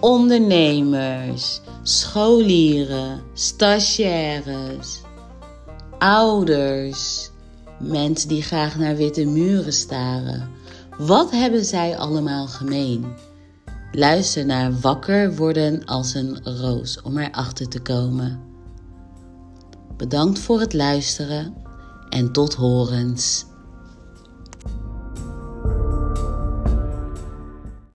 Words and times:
ondernemers, 0.00 1.60
scholieren, 1.82 3.22
stagiaires, 3.32 5.00
ouders, 5.98 7.30
mensen 7.78 8.28
die 8.28 8.42
graag 8.42 8.78
naar 8.78 8.96
witte 8.96 9.24
muren 9.24 9.72
staren. 9.72 10.50
Wat 10.98 11.30
hebben 11.30 11.64
zij 11.64 11.98
allemaal 11.98 12.46
gemeen? 12.46 13.06
Luister 13.92 14.46
naar 14.46 14.80
Wakker 14.80 15.36
worden 15.36 15.84
als 15.84 16.14
een 16.14 16.40
roos 16.44 17.02
om 17.02 17.18
erachter 17.18 17.68
te 17.68 17.80
komen. 17.80 18.40
Bedankt 19.96 20.38
voor 20.38 20.60
het 20.60 20.72
luisteren 20.72 21.54
en 22.08 22.32
tot 22.32 22.54
horens. 22.54 23.46